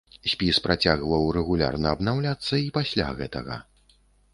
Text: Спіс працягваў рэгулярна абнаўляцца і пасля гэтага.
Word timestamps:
Спіс 0.31 0.59
працягваў 0.67 1.29
рэгулярна 1.39 1.87
абнаўляцца 1.99 2.53
і 2.67 2.77
пасля 2.83 3.11
гэтага. 3.23 3.65